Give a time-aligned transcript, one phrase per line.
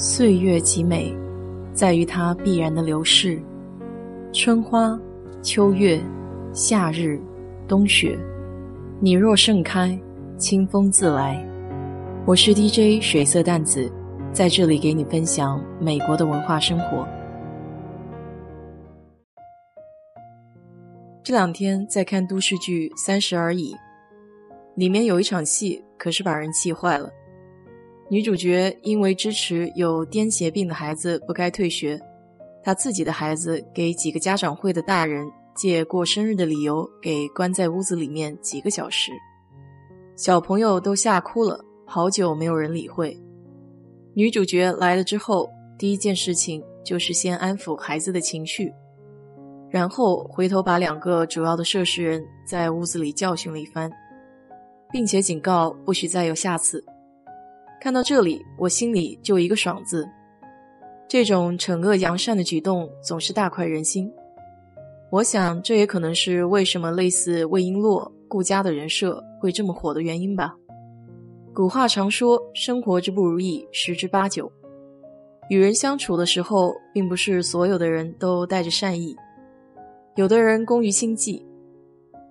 [0.00, 1.12] 岁月极美，
[1.72, 3.42] 在于它必然的流逝。
[4.32, 4.96] 春花、
[5.42, 6.00] 秋月、
[6.52, 7.20] 夏日、
[7.66, 8.16] 冬雪，
[9.00, 9.98] 你若盛开，
[10.36, 11.44] 清风自来。
[12.24, 13.90] 我是 DJ 水色淡子，
[14.32, 17.04] 在这里给你分享美国的文化生活。
[21.24, 23.74] 这两天在看都市剧《三十而已》，
[24.76, 27.10] 里面有一场戏，可是把人气坏了。
[28.10, 32.00] 女主角因为支持有癫痫病的孩子不该退学，
[32.62, 39.12] 她自己的孩子给几个家长会的大人借过生日的理由给关在屋子里面几个小时，
[40.16, 43.14] 小朋友都吓哭了，好久没有人理会。
[44.14, 48.72] 女主角来了之后，第一件事情就是先安抚孩子的情绪，
[49.68, 53.90] 然后回头把两个主要的涉事人在屋子里教训了一番，
[54.90, 56.82] 并且警告不许再有下次。
[57.80, 60.08] 看到这里，我心里就一个爽字。
[61.06, 64.12] 这种惩恶扬善的举动总是大快人心。
[65.10, 70.54] 我想，这也可能是为什么类似魏璎珞、顾家的人设会这么火的原因吧。
[71.54, 74.52] 古话常说，生活之不如意十之八九。
[75.48, 79.16] 与人相处的时候，并不是所有的人都带着善意，
[80.16, 81.42] 有的人工于心计，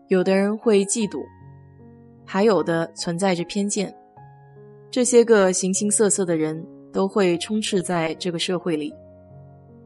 [0.07, 1.25] 有的人会嫉妒，
[2.25, 3.97] 还有的存在着偏见。
[4.89, 8.94] 这些个形形色色的人都会充斥在这个社会里，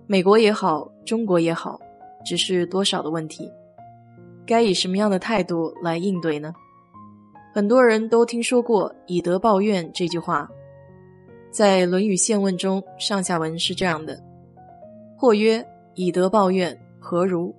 [0.07, 1.79] 美国也好，中国也好，
[2.23, 3.51] 只是多少的问题。
[4.45, 6.53] 该以什么样的态度来应对呢？
[7.53, 10.49] 很多人都听说过“以德报怨”这句话，
[11.51, 14.17] 在《论语宪问》中，上下文是这样的
[15.17, 15.65] ：“或曰：
[15.95, 17.53] 以德报怨，何如？”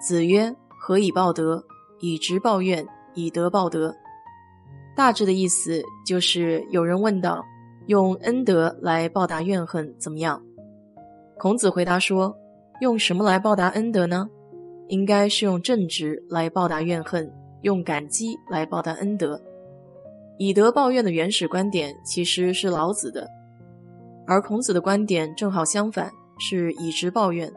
[0.00, 1.62] 子曰：“何以报德？
[2.00, 3.94] 以直报怨，以德报德。”
[4.96, 7.44] 大致的意思就是，有人问道
[7.86, 10.40] ：“用恩德来报答怨恨怎么样？”
[11.36, 12.36] 孔子回答说
[12.80, 14.28] ：“用什么来报答恩德呢？
[14.86, 17.28] 应该是用正直来报答怨恨，
[17.62, 19.40] 用感激来报答恩德。
[20.38, 23.28] 以德报怨的原始观点其实是老子的，
[24.26, 26.08] 而孔子的观点正好相反，
[26.38, 27.52] 是以直报怨。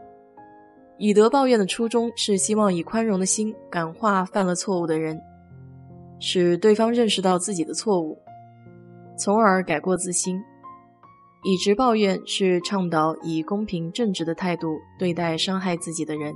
[0.97, 5.21] 以德报怨的初衷是希望以宽容的心感化犯了错误的人。”
[6.19, 8.17] 使对方认识到自己的错误，
[9.17, 10.41] 从而改过自新。
[11.43, 16.33] 以直报怨是倡导以公平正直的态度对待伤害自己的人，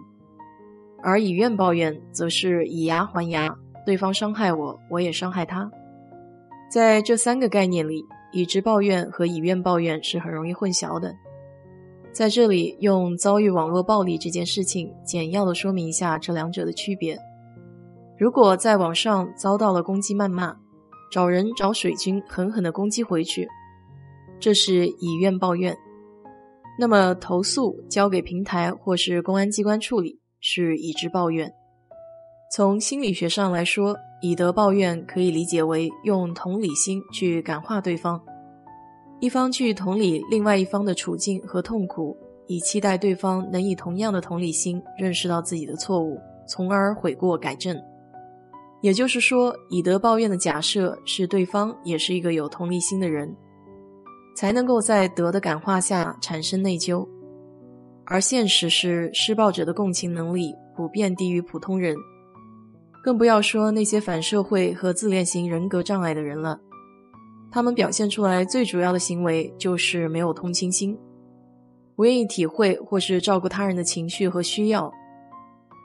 [1.01, 3.53] 而以怨报怨则是以牙还牙，
[3.85, 5.69] 对方伤害我，我也伤害他。
[6.71, 11.13] 在这三个概念里，以直报怨和以怨抱怨是很容易混淆的。
[12.13, 17.17] 在这里，用遭遇网络暴力这件事情简要的说明一下这两者的区别。
[18.21, 20.55] 如果在网上遭到了攻击谩骂，
[21.11, 23.47] 找人找水军狠狠地攻击回去，
[24.39, 25.73] 这是以怨报怨；
[26.77, 31.51] 那么投诉交给平台或是公安机关处理，是以直报怨。
[32.55, 38.21] 从心理学上来说，以德报怨可以理解为用同理心去感化对方，
[39.19, 42.15] 一方去同理另外一方的处境和痛苦，
[42.45, 47.75] 以期待对方能以同样的同理心认识到自己的错误，从而悔过改正。
[48.81, 53.35] 也就是说，以德报怨的假设是对方也是一个有同理心的人，
[54.35, 57.07] 才能够在德的感化下产生内疚。
[58.05, 61.95] 而现实是，施暴者的共情能力普遍低于普通人，
[63.03, 66.59] 更不要说那些反社会和自恋型人格障碍的人了。
[67.51, 70.97] 他们表现出来最主要的行为就是没有同情心，
[71.95, 74.91] 不愿意体会或是照顾他人的情绪和需要。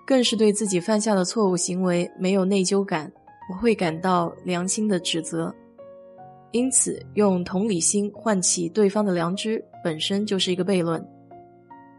[0.06, 3.12] 更是对自己犯下的错误行为没有内疚感，
[3.50, 5.52] 我会感到良心的指责。
[6.52, 11.04] 因此，用同理心唤起对方的良知本身就是一个悖论。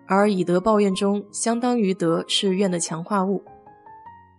[0.07, 3.43] 而以德报怨中，相当于德是怨的强化物，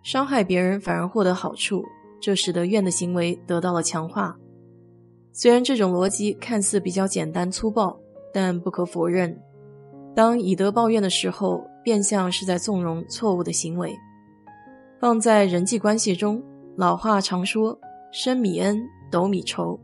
[0.02, 1.84] 伤害别人反而获得好处，
[2.22, 4.34] 这使得怨的行为得到了强化。
[5.30, 8.00] 虽然这种逻辑看似比较简单粗暴，
[8.32, 9.38] 但不可否认，
[10.14, 11.62] 当以德报怨的时候。
[11.88, 13.98] 变相是在纵容错误的行为。
[15.00, 16.42] 放在人际关系中，
[16.76, 17.78] 老话常说
[18.12, 18.78] “升米恩，
[19.10, 19.80] 斗米仇”。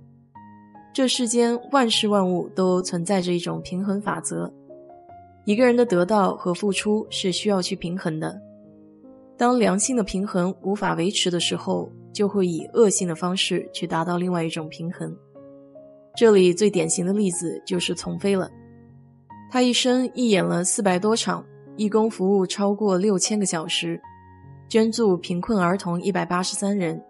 [0.93, 4.53] 这世间万事万物都存在着一种平衡法则。
[5.47, 8.39] 一个人的得到和付出是需要去平衡的。
[9.39, 15.17] 当良性的平衡无法维持的时候，就会以恶性的方式去达到另外一种平衡。
[16.15, 18.51] 这里最典型的例子就是丛飞了，
[19.51, 21.43] 他一生一演了四百多场。
[21.77, 24.01] 义工服务超过六千个小时，
[24.69, 27.03] 捐助贫困儿童一百八十三人，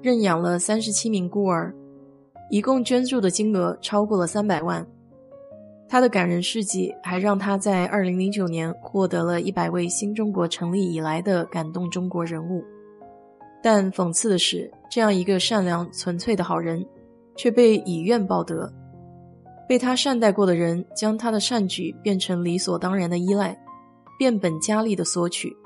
[0.00, 1.74] 认养了三十七名孤儿，
[2.50, 4.86] 一共捐助的金额超过了三百万。
[5.88, 12.64] 他的感人事迹还让他在2009年获得了一百位新中国成立以来的感动中国人物。
[13.62, 16.84] 但讽刺的是，这样一个善良纯粹的好人，
[17.36, 18.72] 却被以怨报德，
[19.68, 23.56] 被他善待过的人将他的善举变成理所当然的依赖，
[24.18, 25.56] 变本加厉的索取，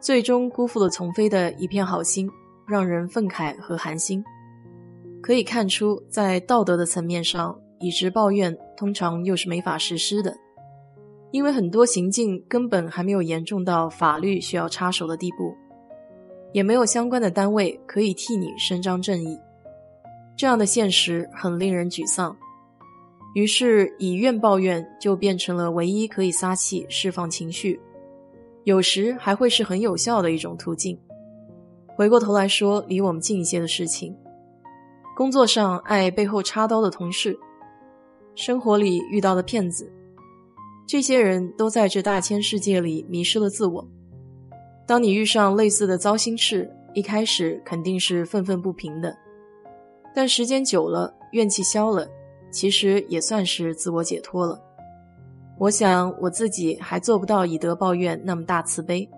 [0.00, 2.30] 最终辜负了丛飞的一片好心，
[2.66, 4.24] 让人愤慨和寒心。
[5.22, 7.58] 可以看出，在道德的层面上。
[7.84, 10.32] 以直报怨通常又是没法实施的，
[11.32, 15.52] 因为很多行径根本还没有严重到法律需要插手的地步，
[16.52, 19.36] 也没有相关的单位可以替你伸张正义。
[20.36, 22.36] 这样的现实很令人沮丧。
[23.34, 27.80] 于是以怨报怨就变成了唯一可以撒气释放情绪，
[28.64, 30.98] 有时还会是很有效的一种途径。
[31.96, 34.16] 回过头来说，离我们近一些的事情，
[35.16, 37.38] 工作上爱背后插刀的同事。
[38.34, 39.92] 生活里遇到的骗子，
[40.86, 43.86] 这些人都在这大千世界里迷失了自我。
[44.86, 49.16] 当你遇上类似的糟心事，一开始肯定是愤愤不平的，
[50.14, 52.08] 但时间久了，怨气消了，
[52.52, 54.60] 其实也算是自我解脱了。
[55.58, 59.08] 我想我自己还做不到以德报怨那么大慈悲，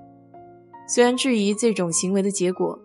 [0.88, 2.78] 虽然质疑这种行为的结果，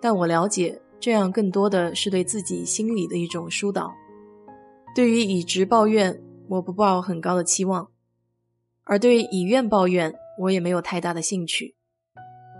[0.00, 3.92] 但我了解这样更多的是对自己心理的一种疏导。
[4.94, 7.88] 对于以直报怨，我不抱很高的期望；
[8.84, 11.74] 而对以怨报怨，我也没有太大的兴趣。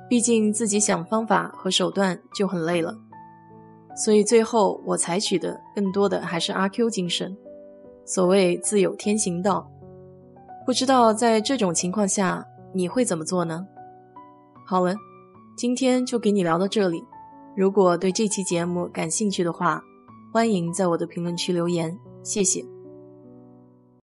[0.09, 2.97] 毕竟自己想方法和手段就很累了，
[4.03, 7.37] 所以最后我采取的更多的还是阿 Q 精神。
[8.07, 9.69] 所谓自有天行道，
[10.65, 13.67] 不知道在这种情况下你会怎么做呢？
[14.67, 14.95] 好了，
[15.57, 17.03] 今天就给你聊到这里。
[17.57, 19.83] 如果对这期节目感兴趣的话，
[20.33, 21.99] 欢迎在我的评论区留言。
[22.23, 22.78] 谢谢。